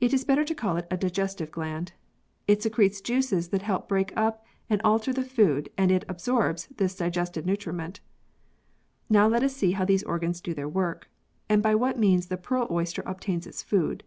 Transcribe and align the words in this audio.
It 0.00 0.14
is 0.14 0.24
better 0.24 0.46
to 0.46 0.54
call 0.54 0.78
it 0.78 0.86
a 0.90 0.96
digestive 0.96 1.50
gland. 1.50 1.92
It 2.48 2.62
secretes 2.62 3.02
juices 3.02 3.48
that 3.50 3.60
help 3.60 3.82
to 3.82 3.88
break 3.88 4.10
up 4.16 4.46
and 4.70 4.80
alter 4.82 5.12
the 5.12 5.22
food 5.22 5.68
and 5.76 5.92
it 5.92 6.06
absorbs 6.08 6.68
this 6.78 6.96
digested 6.96 7.44
nutriment. 7.44 8.00
Now 9.10 9.28
let 9.28 9.42
us 9.42 9.54
see 9.54 9.72
how 9.72 9.84
these 9.84 10.04
organs 10.04 10.40
do 10.40 10.54
their 10.54 10.70
work 10.70 11.10
and 11.50 11.62
by 11.62 11.74
what 11.74 11.98
means 11.98 12.28
the 12.28 12.38
pearl 12.38 12.66
oyster 12.70 13.02
obtains 13.04 13.46
its 13.46 13.62
food. 13.62 14.04